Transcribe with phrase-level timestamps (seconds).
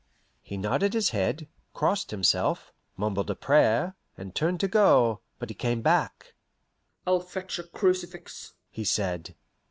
[0.41, 5.83] He nodded his head, crossed himself, mumbled a prayer, and turned to go, but came
[5.83, 6.33] back.
[7.05, 9.35] "I'll fetch a crucifix," he said.